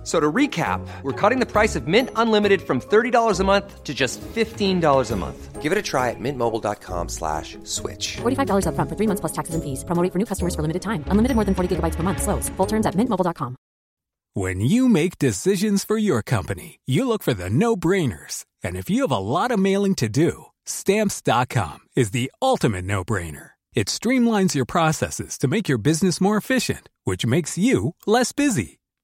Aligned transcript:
F- 0.00 0.06
So 0.06 0.18
to 0.18 0.32
recap, 0.32 0.80
we're 1.02 1.12
cutting 1.12 1.40
the 1.40 1.46
price 1.46 1.76
of 1.76 1.86
Mint 1.86 2.08
Unlimited 2.16 2.62
from 2.62 2.80
$30 2.80 3.38
a 3.40 3.44
month 3.44 3.84
to 3.84 3.92
just 3.92 4.18
$15 4.34 5.10
a 5.10 5.16
month. 5.16 5.60
Give 5.62 5.72
it 5.72 5.78
a 5.78 5.82
try 5.82 6.08
at 6.08 6.16
mintmobile.com 6.18 7.08
slash 7.10 7.58
switch. 7.64 8.16
$45 8.22 8.64
upfront 8.64 8.88
for 8.88 8.96
three 8.96 9.06
months 9.06 9.20
plus 9.20 9.32
taxes 9.32 9.54
and 9.54 9.62
fees. 9.62 9.84
Promo 9.84 10.02
rate 10.02 10.10
for 10.12 10.18
new 10.18 10.24
customers 10.24 10.54
for 10.54 10.62
limited 10.62 10.80
time. 10.80 11.04
Unlimited 11.12 11.34
more 11.36 11.44
than 11.44 11.54
40 11.54 11.76
gigabytes 11.76 11.96
per 11.96 12.02
month. 12.02 12.22
Slows. 12.22 12.48
Full 12.56 12.66
terms 12.66 12.86
at 12.86 12.94
mintmobile.com. 12.96 13.56
When 14.34 14.60
you 14.60 14.88
make 14.88 15.18
decisions 15.18 15.84
for 15.84 15.98
your 15.98 16.22
company, 16.22 16.78
you 16.86 17.04
look 17.06 17.22
for 17.22 17.34
the 17.34 17.50
no 17.50 17.76
brainers. 17.76 18.44
And 18.64 18.76
if 18.76 18.88
you 18.88 19.02
have 19.02 19.12
a 19.12 19.18
lot 19.18 19.50
of 19.52 19.58
mailing 19.60 19.94
to 19.96 20.08
do, 20.08 20.46
stamps.com 20.66 21.78
is 21.96 22.10
the 22.12 22.30
ultimate 22.40 22.84
no 22.84 23.04
brainer. 23.04 23.50
It 23.74 23.88
streamlines 23.88 24.54
your 24.54 24.66
processes 24.66 25.36
to 25.38 25.48
make 25.48 25.68
your 25.68 25.78
business 25.78 26.20
more 26.20 26.36
efficient, 26.38 26.88
which 27.04 27.26
makes 27.26 27.58
you 27.58 27.94
less 28.06 28.32
busy. 28.32 28.79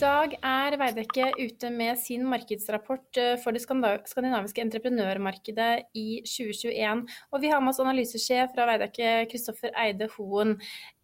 Dag 0.00 0.32
er 0.46 0.74
Veidekke 0.80 1.26
ute 1.36 1.68
med 1.72 1.98
sin 2.00 2.22
markedsrapport 2.28 3.18
eh, 3.20 3.34
for 3.42 3.52
det 3.52 3.60
skandinaviske 3.62 4.62
entreprenørmarkedet 4.62 5.96
i 5.98 6.22
2021. 6.24 7.02
Og 7.34 7.42
vi 7.42 7.50
har 7.52 7.60
med 7.60 7.72
oss 7.72 7.80
analysesjef 7.82 8.54
fra 8.54 8.64
Veidekke, 8.70 9.10
Kristoffer 9.30 9.74
Eide 9.82 10.08
Hoen. 10.14 10.54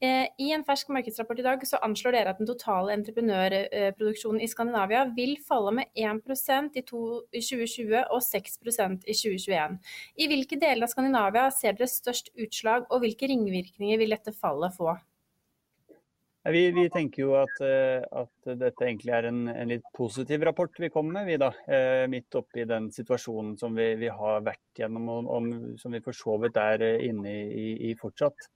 Eh, 0.01 0.31
I 0.41 0.49
en 0.57 0.65
fersk 0.65 0.93
markedsrapport 0.97 1.43
i 1.43 1.45
dag 1.45 1.67
så 1.69 1.81
anslår 1.85 2.17
dere 2.17 2.33
at 2.33 2.41
den 2.41 2.49
totale 2.49 2.95
entreprenørproduksjonen 2.97 4.45
i 4.45 4.49
Skandinavia 4.53 5.05
vil 5.19 5.37
falle 5.45 5.75
med 5.81 5.93
1 5.93 6.23
i, 6.81 6.85
i 6.85 7.45
2020 7.45 7.99
og 8.07 8.23
6% 8.25 9.05
i 9.05 9.19
2021. 9.19 9.77
I 10.17 10.31
hvilke 10.33 10.61
deler 10.63 10.87
av 10.87 10.95
Skandinavia 10.95 11.51
ser 11.53 11.77
dere 11.77 11.91
størst 11.91 12.33
utslag, 12.33 12.89
og 12.89 13.05
hvilke 13.05 13.29
ringvirkninger 13.29 14.01
vil 14.01 14.17
dette 14.17 14.33
fallet 14.41 14.73
få? 14.79 14.97
Vi, 16.53 16.71
vi 16.71 16.85
tenker 16.93 17.23
jo 17.25 17.33
at, 17.41 17.59
eh, 17.65 18.03
at 18.21 18.51
dette 18.61 18.85
egentlig 18.87 19.15
er 19.17 19.27
en, 19.31 19.47
en 19.51 19.71
litt 19.71 19.87
positiv 19.97 20.45
rapport 20.47 20.79
vi 20.79 20.91
kommer 20.95 21.19
med, 21.19 21.31
vi 21.31 21.39
da. 21.43 21.49
Eh, 21.67 22.05
midt 22.11 22.37
oppi 22.39 22.67
den 22.69 22.87
situasjonen 22.95 23.57
som 23.59 23.75
vi, 23.75 23.89
vi 23.99 24.11
har 24.13 24.45
vært 24.47 24.79
gjennom, 24.79 25.09
og, 25.11 25.31
og 25.33 25.81
som 25.81 25.97
vi 25.97 26.03
for 26.05 26.15
så 26.15 26.37
vidt 26.45 26.61
er 26.63 26.85
eh, 26.87 27.09
inne 27.09 27.33
i, 27.51 27.67
i 27.91 27.97
fortsatt. 27.99 28.53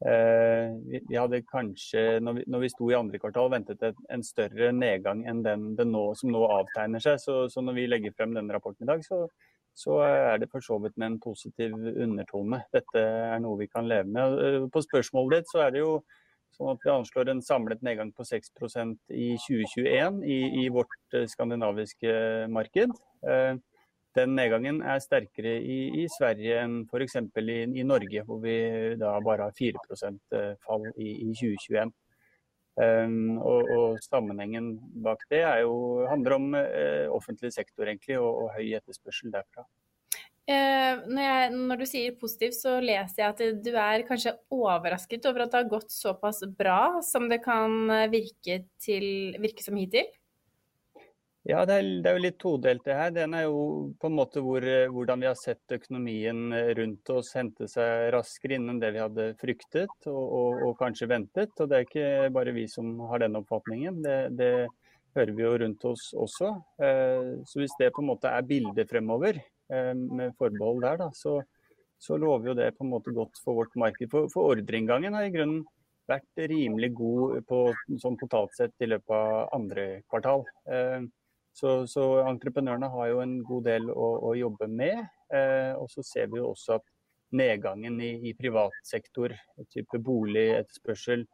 Vi, 0.00 1.12
hadde 1.12 1.42
kanskje, 1.44 2.22
når 2.24 2.38
vi, 2.38 2.44
når 2.48 2.62
vi 2.62 2.68
sto 2.72 2.86
i 2.88 2.94
andre 2.96 3.18
kvartal, 3.20 3.50
ventet 3.52 3.82
en, 3.84 3.98
en 4.08 4.22
større 4.24 4.70
nedgang 4.72 5.26
enn 5.28 5.42
den, 5.44 5.66
den 5.76 5.90
nå, 5.92 6.06
som 6.16 6.32
nå 6.32 6.40
avtegner 6.48 7.04
seg. 7.04 7.18
Så, 7.20 7.34
så 7.52 7.60
når 7.60 7.76
vi 7.76 7.84
legger 7.84 8.14
frem 8.16 8.32
denne 8.32 8.56
rapporten 8.56 8.86
i 8.86 8.88
dag, 8.88 9.04
så, 9.04 9.26
så 9.76 9.98
er 10.06 10.40
det 10.40 10.48
for 10.48 10.64
så 10.64 10.78
vidt 10.80 10.96
med 10.96 11.12
en 11.12 11.18
positiv 11.20 11.76
undertone. 11.76 12.62
Dette 12.72 13.04
er 13.04 13.44
noe 13.44 13.60
vi 13.60 13.68
kan 13.68 13.92
leve 13.92 14.08
med. 14.08 14.70
På 14.72 14.80
spørsmålet 14.86 15.42
ditt 15.42 15.52
så 15.52 15.66
er 15.66 15.76
det 15.76 15.84
jo 15.84 15.92
Sånn 16.60 16.76
at 16.76 16.82
vi 16.84 16.90
anslår 16.92 17.30
en 17.32 17.38
samlet 17.40 17.80
nedgang 17.80 18.10
på 18.12 18.24
6% 18.28 19.14
i 19.16 19.30
2021 19.46 20.18
i, 20.28 20.40
i 20.60 20.64
vårt 20.68 21.16
eh, 21.16 21.24
skandinaviske 21.32 22.12
marked. 22.52 22.92
Eh, 23.24 23.54
Den 24.18 24.34
nedgangen 24.34 24.80
er 24.82 24.98
sterkere 25.00 25.54
i, 25.62 26.02
i 26.02 26.04
Sverige 26.10 26.58
enn 26.60 26.74
f.eks. 26.90 27.16
I, 27.40 27.58
i 27.80 27.84
Norge, 27.86 28.24
hvor 28.26 28.42
vi 28.42 28.56
da 29.00 29.14
bare 29.24 29.46
har 29.48 29.56
4 29.56 29.80
eh, 30.36 30.52
fall 30.66 30.84
i, 30.98 31.14
i 31.30 31.30
2021. 31.32 31.94
Um, 32.80 33.38
og, 33.42 33.70
og 33.76 34.02
sammenhengen 34.04 34.74
bak 35.04 35.24
det 35.32 35.40
jo, 35.64 35.72
handler 36.08 36.36
om 36.36 36.54
uh, 36.54 37.08
offentlig 37.12 37.50
sektor 37.52 37.88
egentlig, 37.88 38.18
og, 38.20 38.44
og 38.44 38.52
høy 38.58 38.76
etterspørsel 38.78 39.32
derfra. 39.32 39.64
Eh, 40.50 41.02
når, 41.06 41.22
jeg, 41.22 41.50
når 41.54 41.78
du 41.78 41.86
sier 41.86 42.14
positivt, 42.18 42.56
så 42.58 42.78
leser 42.82 43.22
jeg 43.22 43.34
at 43.34 43.42
du 43.62 43.70
er 43.78 44.02
kanskje 44.08 44.32
overrasket 44.50 45.28
over 45.30 45.44
at 45.44 45.52
det 45.52 45.60
har 45.60 45.68
gått 45.70 45.92
såpass 45.94 46.40
bra 46.58 46.98
som 47.06 47.28
det 47.30 47.38
kan 47.44 47.84
eh, 47.94 48.08
virke, 48.10 48.64
til, 48.82 49.36
virke 49.38 49.62
som 49.62 49.78
hittil? 49.78 50.08
Ja, 51.46 51.62
det 51.68 51.76
er, 51.78 51.86
det 52.02 52.10
er 52.10 52.18
jo 52.18 52.24
litt 52.24 52.38
todelt 52.42 52.82
det 52.84 52.96
her. 52.98 53.12
Det 53.14 53.22
ene 53.28 53.44
er 53.44 53.46
jo 53.46 53.60
på 54.00 54.10
en 54.10 54.16
måte 54.16 54.42
hvor, 54.42 54.66
eh, 54.66 54.90
hvordan 54.90 55.22
vi 55.22 55.28
har 55.30 55.38
sett 55.38 55.76
økonomien 55.76 56.50
rundt 56.80 57.14
oss 57.14 57.30
hente 57.38 57.70
seg 57.70 58.10
raskere 58.16 58.58
inn 58.58 58.66
enn 58.74 58.82
det 58.82 58.90
vi 58.96 59.04
hadde 59.04 59.28
fryktet 59.38 60.10
og, 60.10 60.24
og, 60.24 60.66
og 60.66 60.74
kanskje 60.82 61.12
ventet. 61.14 61.54
Og 61.62 61.70
det 61.70 61.78
er 61.78 61.86
ikke 61.86 62.10
bare 62.34 62.56
vi 62.58 62.66
som 62.74 62.90
har 63.12 63.22
den 63.22 63.38
oppfatningen. 63.38 64.02
Det, 64.02 64.18
det 64.40 64.52
hører 65.14 65.36
vi 65.36 65.46
jo 65.46 65.54
rundt 65.62 65.88
oss 65.94 66.10
også. 66.26 66.52
Så 66.78 67.58
hvis 67.58 67.78
det 67.80 67.94
på 67.94 68.02
en 68.02 68.12
måte 68.12 68.30
er 68.30 68.44
bildet 68.46 68.86
fremover, 68.90 69.40
med 69.70 70.32
forbehold 70.38 70.80
der, 70.82 70.96
da, 70.98 71.10
så, 71.14 71.36
så 72.00 72.16
lover 72.18 72.50
jo 72.50 72.56
det 72.58 72.72
på 72.76 72.86
en 72.86 72.90
måte 72.90 73.14
godt 73.14 73.38
for 73.44 73.60
vårt 73.60 73.76
marked. 73.78 74.10
For, 74.10 74.26
for 74.32 74.54
ordreinngangen 74.54 75.14
har 75.14 75.28
i 75.28 75.34
grunnen 75.34 75.62
vært 76.10 76.42
rimelig 76.50 76.90
god 76.98 77.40
på, 77.46 77.62
sånn 78.02 78.18
totalt 78.18 78.56
sett 78.56 78.74
i 78.82 78.88
løpet 78.90 79.14
av 79.14 79.54
andre 79.56 79.86
kvartal. 80.10 80.46
Eh, 80.66 81.06
så, 81.56 81.84
så 81.90 82.04
entreprenørene 82.24 82.88
har 82.92 83.10
jo 83.10 83.20
en 83.24 83.36
god 83.46 83.66
del 83.66 83.90
å, 83.90 84.08
å 84.30 84.34
jobbe 84.38 84.68
med. 84.70 85.02
Eh, 85.34 85.72
og 85.78 85.90
så 85.92 86.04
ser 86.06 86.30
vi 86.30 86.40
jo 86.40 86.50
også 86.52 86.78
at 86.78 86.86
nedgangen 87.36 88.00
i, 88.02 88.14
i 88.30 88.34
privat 88.38 88.74
sektor, 88.86 89.34
type 89.70 90.00
bolig, 90.02 90.48
etterspørsel, 90.56 91.26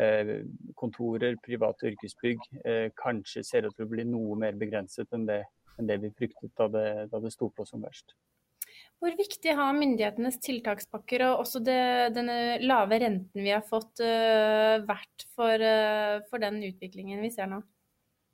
eh, 0.00 0.34
kontorer, 0.78 1.38
private 1.42 1.90
yrkesbygg, 1.90 2.44
eh, 2.64 2.88
kanskje 2.98 3.44
ser 3.46 3.66
ut 3.66 3.76
til 3.76 3.88
å 3.88 3.90
bli 3.90 4.06
noe 4.06 4.38
mer 4.38 4.58
begrenset 4.58 5.10
enn 5.16 5.26
det, 5.30 5.42
enn 5.80 5.88
det 5.90 5.98
vi 6.04 6.12
fryktet 6.14 6.52
da 6.60 6.68
det, 6.70 6.86
da 7.10 7.22
det 7.22 7.32
sto 7.34 7.50
på 7.50 7.66
som 7.68 7.82
verst. 7.84 8.14
Hvor 9.00 9.14
viktig 9.16 9.54
har 9.56 9.72
myndighetenes 9.72 10.36
tiltakspakker 10.44 11.24
og 11.30 11.42
også 11.46 11.62
det, 11.64 11.80
denne 12.12 12.60
lave 12.60 12.98
renten 13.00 13.40
vi 13.40 13.48
har 13.48 13.64
fått, 13.64 14.02
uh, 14.04 14.76
vært 14.84 15.24
for, 15.32 15.56
uh, 15.56 16.20
for 16.28 16.42
den 16.42 16.60
utviklingen 16.68 17.22
vi 17.24 17.32
ser 17.32 17.48
nå? 17.48 17.62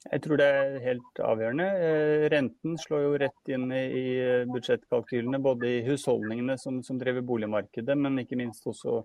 Jeg 0.06 0.23
tror 0.23 0.39
det 0.39 0.47
er 0.47 0.77
helt 0.85 1.21
avgjørende. 1.23 1.67
Eh, 1.83 2.25
Renten 2.31 2.77
slår 2.79 3.01
jo 3.03 3.15
rett 3.23 3.51
inn 3.51 3.65
i 3.75 3.83
i 3.99 4.05
budsjettkalkylene, 4.53 5.41
både 5.43 5.71
i 5.71 5.81
husholdningene 5.87 6.55
som, 6.62 6.79
som 6.87 7.01
driver 7.01 7.25
boligmarkedet, 7.26 7.97
men 7.99 8.20
ikke 8.23 8.38
minst 8.38 8.67
også 8.70 9.00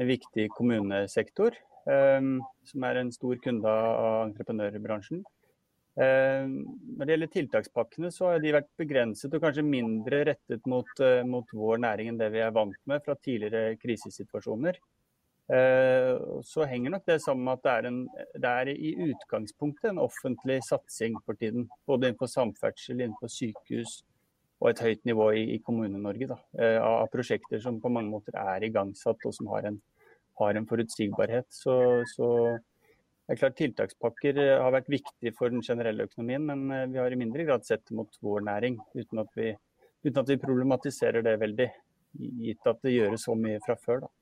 en 0.00 0.10
viktig 0.10 0.50
kommunesektor, 0.52 1.56
eh, 1.88 2.28
som 2.68 2.88
er 2.88 3.00
en 3.00 3.12
stor 3.14 3.40
kunde 3.44 3.72
av 3.72 4.26
entreprenørbransjen. 4.26 5.24
Eh, 5.94 6.46
Når 6.46 7.06
det 7.06 7.14
gjelder 7.14 7.30
tiltakspakkene, 7.30 8.10
så 8.10 8.32
har 8.32 8.40
de 8.42 8.54
vært 8.56 8.70
begrenset 8.80 9.34
og 9.36 9.44
kanskje 9.44 9.62
mindre 9.66 10.24
rettet 10.30 10.66
mot, 10.66 10.88
eh, 11.00 11.22
mot 11.22 11.46
vår 11.54 11.78
næring 11.78 12.10
enn 12.10 12.18
det 12.18 12.32
vi 12.34 12.42
er 12.42 12.50
vant 12.50 12.80
med 12.86 13.04
fra 13.04 13.14
tidligere 13.14 13.76
krisesituasjoner. 13.78 14.80
Eh, 15.54 16.18
Så 16.42 16.66
henger 16.66 16.90
nok 16.90 17.06
det 17.06 17.20
sammen 17.22 17.44
med 17.44 17.58
at 17.58 17.62
det 17.62 17.72
er, 17.72 17.86
en, 17.86 18.08
det 18.34 18.50
er 18.50 18.66
i 18.74 18.94
utgangspunktet 19.12 19.90
en 19.90 20.02
offentlig 20.02 20.62
satsing 20.64 21.14
for 21.24 21.34
tiden. 21.34 21.68
Både 21.86 22.08
innenfor 22.10 22.26
samferdsel, 22.26 23.00
innenfor 23.00 23.30
sykehus 23.30 24.02
og 24.60 24.70
et 24.70 24.80
høyt 24.80 25.04
nivå 25.04 25.30
i, 25.36 25.54
i 25.54 25.58
Kommune-Norge. 25.58 26.38
Av 26.80 27.06
prosjekter 27.12 27.60
som 27.60 27.80
på 27.80 27.90
mange 27.92 28.10
måter 28.10 28.34
er 28.34 28.64
igangsatt 28.64 29.20
og 29.26 29.34
som 29.34 29.46
har 29.52 29.66
en, 29.68 29.80
har 30.40 30.54
en 30.56 30.66
forutsigbarhet. 30.66 31.46
Så, 31.50 32.02
så 32.16 32.58
det 33.24 33.32
er 33.32 33.40
klart 33.40 33.56
Tiltakspakker 33.56 34.38
eh, 34.42 34.58
har 34.60 34.74
vært 34.74 34.90
viktig 34.92 35.30
for 35.38 35.52
den 35.52 35.64
generelle 35.64 36.04
økonomien, 36.04 36.44
men 36.44 36.66
eh, 36.68 36.88
vi 36.92 37.00
har 37.00 37.12
i 37.12 37.20
mindre 37.20 37.46
grad 37.48 37.64
sett 37.64 37.86
det 37.88 37.96
mot 37.96 38.18
vår 38.20 38.44
næring. 38.44 38.76
Uten 38.98 39.22
at 39.22 39.30
vi 39.38 39.54
uten 40.04 40.20
at 40.20 40.28
vi 40.28 40.36
problematiserer 40.42 41.24
det 41.24 41.38
veldig, 41.40 41.70
gitt 42.44 42.68
at 42.68 42.82
det 42.84 42.92
gjøres 42.92 43.24
så 43.24 43.36
mye 43.38 43.62
fra 43.64 43.78
før. 43.80 44.04
da. 44.04 44.12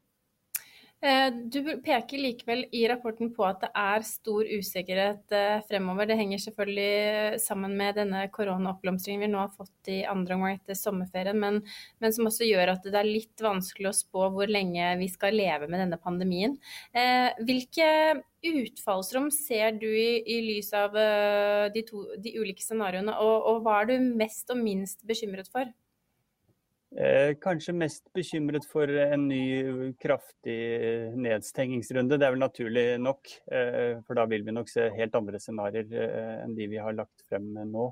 Eh, 1.03 1.33
du 1.35 1.65
peker 1.83 2.21
likevel 2.23 2.61
i 2.71 2.85
rapporten 2.87 3.33
på 3.35 3.43
at 3.43 3.65
det 3.65 3.71
er 3.75 4.05
stor 4.07 4.47
usikkerhet 4.47 5.35
eh, 5.35 5.63
fremover. 5.67 6.07
Det 6.07 6.15
henger 6.21 6.39
selvfølgelig 6.45 7.41
sammen 7.43 7.75
med 7.79 7.99
denne 7.99 8.21
koronaoppblomstringen 8.31 9.25
vi 9.25 9.31
nå 9.33 9.41
har 9.43 9.51
fått 9.57 9.91
i 9.91 10.05
andre 10.07 10.37
omgang 10.39 10.61
etter 10.61 10.79
sommerferien, 10.79 11.41
men, 11.43 11.59
men, 11.99 12.15
som 12.15 12.31
også 12.31 12.47
gjør 12.47 12.77
at 12.77 12.87
det 12.87 13.01
er 13.01 13.11
litt 13.11 13.43
vanskelig 13.43 13.91
å 13.91 13.97
spå 13.99 14.31
hvor 14.37 14.55
lenge 14.55 14.95
vi 15.03 15.11
skal 15.11 15.35
leve 15.35 15.67
med 15.67 15.83
denne 15.83 15.99
pandemien. 15.99 16.55
Eh, 16.95 17.35
hvilke 17.43 18.23
utfallsrom 18.47 19.31
ser 19.35 19.75
du 19.83 19.89
i, 19.91 20.23
i 20.23 20.39
lys 20.53 20.71
av 20.75 20.95
de, 21.75 21.83
to, 21.87 22.07
de 22.23 22.35
ulike 22.39 22.63
scenarioene, 22.63 23.15
og, 23.19 23.37
og 23.51 23.67
hva 23.67 23.83
er 23.83 23.91
du 23.91 24.13
mest 24.23 24.51
og 24.55 24.63
minst 24.63 25.03
bekymret 25.07 25.51
for? 25.51 25.67
Eh, 26.93 27.35
kanskje 27.41 27.73
mest 27.73 28.11
bekymret 28.13 28.67
for 28.69 28.91
en 29.01 29.23
ny 29.25 29.95
kraftig 29.97 30.57
nedstengingsrunde. 31.17 32.19
Det 32.21 32.27
er 32.27 32.35
vel 32.35 32.43
naturlig 32.43 32.85
nok, 33.01 33.31
eh, 33.49 34.03
for 34.05 34.19
da 34.19 34.27
vil 34.29 34.45
vi 34.45 34.53
nok 34.53 34.69
se 34.69 34.91
helt 34.99 35.17
andre 35.17 35.41
scenarioer 35.41 35.89
eh, 35.89 36.43
enn 36.45 36.53
de 36.55 36.67
vi 36.69 36.77
har 36.77 36.93
lagt 36.93 37.25
frem 37.31 37.49
nå. 37.71 37.89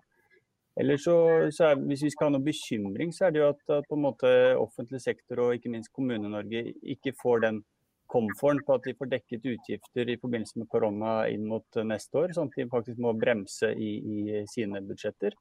Eller 0.77 1.01
så, 1.01 1.17
så 1.51 1.71
er, 1.71 1.81
Hvis 1.81 2.05
vi 2.05 2.11
skal 2.11 2.29
ha 2.29 2.37
noe 2.37 2.45
bekymring, 2.45 3.13
så 3.13 3.27
er 3.27 3.33
det 3.33 3.41
jo 3.41 3.49
at, 3.49 3.63
at 3.73 3.89
på 3.89 3.97
en 3.97 4.05
måte 4.05 4.29
offentlig 4.61 5.01
sektor 5.01 5.47
og 5.47 5.55
ikke 5.57 5.73
minst 5.73 5.93
Kommune-Norge 5.97 6.75
ikke 6.83 7.17
får 7.23 7.41
den 7.47 7.65
komforten 8.11 8.61
på 8.67 8.77
at 8.77 8.85
de 8.85 8.95
får 8.99 9.09
dekket 9.17 9.49
utgifter 9.49 10.13
i 10.13 10.19
forbindelse 10.21 10.61
med 10.61 10.69
korona 10.69 11.25
inn 11.33 11.47
mot 11.49 11.81
neste 11.87 12.21
år, 12.21 12.35
sånn 12.37 12.53
at 12.53 12.59
de 12.59 12.69
faktisk 12.69 13.01
må 13.01 13.15
bremse 13.17 13.73
i, 13.73 13.93
i 13.97 14.45
sine 14.51 14.83
budsjetter. 14.85 15.37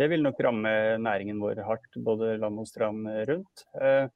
Det 0.00 0.06
vil 0.08 0.22
nok 0.24 0.38
ramme 0.40 0.70
næringen 0.96 1.40
vår 1.42 1.58
hardt, 1.66 1.96
både 2.00 2.38
land 2.40 2.60
og 2.62 2.68
strand 2.68 3.04
rundt. 3.28 3.64
Eh, 3.76 4.06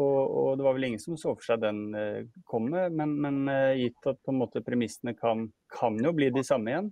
Og, 0.00 0.56
det 0.56 0.64
var 0.64 0.72
vel 0.76 0.84
ingen 0.86 1.02
som 1.02 1.16
så 1.20 1.34
for 1.34 1.44
seg 1.44 1.60
den 1.60 1.94
eh, 1.98 2.24
komme, 2.48 2.88
men, 2.94 3.20
men 3.20 3.48
gitt 3.76 4.06
at 4.08 4.16
på 4.24 4.30
en 4.32 4.40
måte 4.40 4.64
premissene 4.64 5.12
kan, 5.18 5.52
kan, 5.74 5.98
jo 6.00 6.12
bli 6.16 6.30
de 6.32 6.42
samme 6.46 6.70
igjen, 6.72 6.88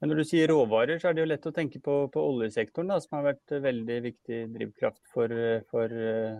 Men 0.04 0.12
når 0.12 0.20
du 0.20 0.28
sier 0.28 0.50
råvarer, 0.52 0.98
så 1.00 1.08
er 1.08 1.16
det 1.16 1.22
jo 1.22 1.30
lett 1.30 1.46
å 1.48 1.54
tenke 1.56 1.80
på, 1.80 1.94
på 2.12 2.22
oljesektoren, 2.34 2.90
da, 2.92 2.98
som 3.00 3.16
har 3.16 3.30
vært 3.30 3.54
veldig 3.64 3.94
viktig 4.04 4.40
drivkraft 4.52 5.00
for, 5.14 5.32
for 5.72 5.94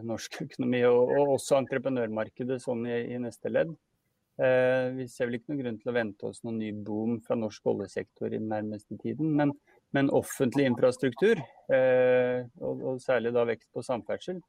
norsk 0.05 0.37
økonomi, 0.45 0.83
og, 0.91 1.15
og 1.17 1.35
også 1.39 1.57
entreprenørmarkedet 1.63 2.61
sånn 2.61 2.85
i, 2.85 2.99
i 3.17 3.21
neste 3.25 3.49
ledd. 3.49 3.73
Eh, 4.35 4.89
vi 4.97 5.07
ser 5.09 5.29
vel 5.29 5.39
ikke 5.39 5.53
noen 5.53 5.61
grunn 5.63 5.77
til 5.79 5.93
å 5.93 5.95
vente 5.95 6.27
oss 6.27 6.43
noen 6.43 6.59
ny 6.59 6.73
boom 6.75 7.21
fra 7.23 7.37
norsk 7.39 7.69
oljesektor 7.71 8.33
i 8.33 8.41
den 8.41 8.51
nærmeste 8.51 8.99
tiden. 8.99 9.31
Men, 9.39 9.55
men 9.95 10.11
offentlig 10.11 10.67
infrastruktur, 10.67 11.39
eh, 11.71 12.43
og, 12.59 12.83
og, 12.83 12.99
særlig 13.03 13.33
da 13.37 13.47
vekst 13.47 13.71
på 13.73 13.85
samferdsel, 13.87 14.43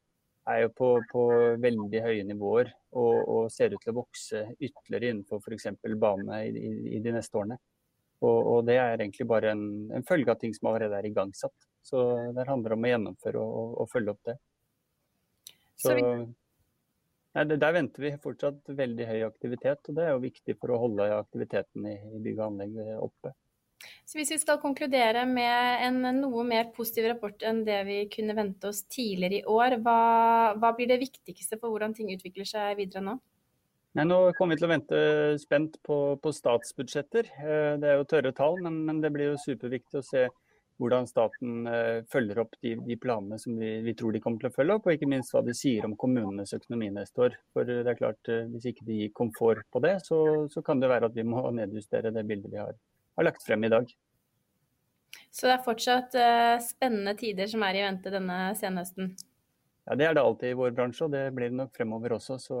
er 0.50 0.64
jo 0.64 0.72
på, 0.78 0.90
på 1.10 1.22
veldig 1.62 2.02
høye 2.04 2.26
nivåer 2.26 2.68
og, 2.94 3.14
og, 3.16 3.40
ser 3.50 3.72
ut 3.72 3.80
til 3.82 3.94
å 3.94 4.00
vokse 4.02 4.42
ytterligere 4.60 5.14
innenfor 5.14 5.40
f.eks. 5.42 5.72
bane 5.98 6.42
i, 6.46 6.52
i, 6.54 6.74
i, 6.98 7.00
de 7.02 7.14
neste 7.14 7.38
årene. 7.38 7.58
Og, 8.24 8.38
og, 8.38 8.58
det 8.64 8.78
er 8.80 8.96
egentlig 8.96 9.26
bare 9.28 9.52
en, 9.52 9.64
en, 9.92 10.04
følge 10.08 10.32
av 10.32 10.40
ting 10.40 10.54
som 10.56 10.70
allerede 10.70 10.96
er 10.96 11.08
igangsatt. 11.08 11.56
Så 11.84 12.02
det 12.34 12.48
handler 12.48 12.74
om 12.74 12.86
å 12.86 12.90
gjennomføre 12.90 13.42
og, 13.42 13.74
og 13.82 13.90
følge 13.92 14.14
opp 14.14 14.22
det. 14.30 14.36
Så, 15.76 15.92
vi 15.94 16.04
Nei, 17.36 17.44
Der 17.60 17.74
venter 17.76 18.00
vi 18.00 18.14
fortsatt 18.16 18.70
veldig 18.78 19.06
høy 19.10 19.18
aktivitet, 19.26 19.82
og 19.90 19.98
det 19.98 20.06
er 20.06 20.14
jo 20.14 20.22
viktig 20.22 20.54
for 20.56 20.72
å 20.72 20.78
holde 20.86 21.10
aktiviteten 21.18 21.84
i, 21.90 21.96
bygg 22.24 22.38
og 22.38 22.46
anlegg 22.46 22.78
oppe. 22.96 23.34
Så 24.08 24.16
Hvis 24.16 24.32
vi 24.32 24.38
skal 24.40 24.60
konkludere 24.62 25.26
med 25.28 25.84
en 25.84 26.00
noe 26.22 26.44
mer 26.48 26.70
positiv 26.72 27.10
rapport 27.10 27.44
enn 27.44 27.60
det 27.66 27.82
vi 27.84 27.98
kunne 28.12 28.36
vente 28.38 28.70
oss 28.70 28.86
tidligere 28.88 29.42
i 29.42 29.44
år, 29.52 29.76
hva, 29.84 30.00
hva 30.56 30.72
blir 30.78 30.88
det 30.88 31.02
viktigste 31.02 31.60
for 31.60 31.74
hvordan 31.74 31.92
ting 31.96 32.08
utvikler 32.14 32.48
seg 32.48 32.78
videre 32.80 33.04
nå? 33.04 33.18
Nei, 33.96 34.04
nå 34.04 34.16
kommer 34.36 34.52
vi 34.52 34.60
til 34.60 34.68
å 34.68 34.74
vente 34.74 34.98
spent 35.40 35.78
på, 35.86 35.96
på 36.20 36.32
statsbudsjetter. 36.34 37.30
Eh, 37.40 37.76
det 37.80 37.88
er 37.88 37.94
jo 37.96 38.08
tørre 38.10 38.32
tall, 38.36 38.58
men, 38.60 38.82
men 38.84 38.98
det 39.00 39.08
blir 39.14 39.30
jo 39.30 39.38
superviktig 39.40 40.02
å 40.02 40.04
se 40.04 40.26
hvordan 40.76 41.06
staten 41.08 41.68
eh, 41.70 42.02
følger 42.12 42.42
opp 42.42 42.56
de, 42.60 42.74
de 42.84 42.96
planene 43.00 43.38
som 43.40 43.56
vi, 43.56 43.70
vi, 43.84 43.94
tror 43.96 44.12
de 44.12 44.20
kommer 44.20 44.42
til 44.42 44.50
å 44.50 44.56
følge 44.56 44.76
opp, 44.76 44.88
og 44.88 44.96
ikke 44.96 45.08
minst 45.08 45.32
hva 45.32 45.40
de 45.46 45.54
sier 45.56 45.86
om 45.88 45.94
kommunenes 45.96 46.52
økonomi 46.52 46.90
neste 46.92 47.24
år. 47.24 47.38
For 47.56 47.68
det 47.68 47.78
er 47.88 47.96
klart, 47.96 48.20
eh, 48.32 48.44
Hvis 48.52 48.68
ikke 48.72 48.84
de 48.88 48.98
gir 49.00 49.14
komfort 49.16 49.64
på 49.72 49.80
det, 49.84 49.94
så, 50.04 50.18
så, 50.52 50.62
kan 50.66 50.82
det 50.82 50.90
være 50.92 51.08
at 51.08 51.16
vi 51.16 51.24
må 51.24 51.46
nedjustere 51.60 52.12
det 52.12 52.26
bildet 52.28 52.52
vi 52.52 52.60
har, 52.60 52.74
har, 52.76 53.28
lagt 53.30 53.46
frem 53.46 53.64
i 53.64 53.72
dag. 53.72 53.94
Så 55.32 55.48
det 55.48 55.54
er 55.54 55.64
fortsatt 55.64 56.14
uh, 56.20 56.58
spennende 56.64 57.14
tider 57.16 57.48
som 57.48 57.62
er 57.64 57.78
i 57.78 57.84
vente 57.84 58.12
denne 58.12 58.36
senhøsten? 58.56 59.14
Ja, 59.86 59.96
Det 59.96 60.04
er 60.04 60.16
det 60.16 60.24
alltid 60.24 60.52
i 60.52 60.58
vår 60.58 60.76
bransje, 60.76 61.06
og 61.06 61.16
det 61.16 61.30
blir 61.36 61.48
det 61.52 61.60
nok 61.62 61.72
fremover 61.76 62.16
også. 62.18 62.36
Så 62.42 62.60